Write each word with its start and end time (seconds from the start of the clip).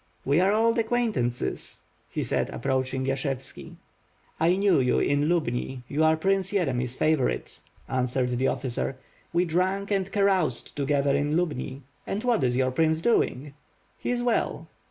"We 0.25 0.39
are 0.39 0.51
old 0.51 0.79
acquaintances," 0.79 1.81
he 2.09 2.23
said, 2.23 2.49
approaching 2.49 3.05
Yashev 3.05 3.39
ski. 3.39 3.75
"I 4.39 4.55
knew 4.55 4.79
you 4.79 4.97
in 4.97 5.29
Lubni, 5.29 5.83
you 5.87 6.03
are 6.03 6.17
Prince 6.17 6.51
Yeremy's 6.51 6.95
favorite," 6.95 7.59
answered 7.87 8.31
the 8.39 8.47
officer, 8.47 8.97
"we 9.31 9.45
drank 9.45 9.91
and 9.91 10.11
caroused 10.11 10.75
together 10.75 11.15
in 11.15 11.37
Lubni! 11.37 11.81
And 12.07 12.23
what 12.23 12.43
is 12.43 12.55
youy 12.57 12.73
prince 12.73 12.99
doing?" 12.99 13.53
"He 13.99 14.09
is 14.09 14.23
well." 14.23 14.67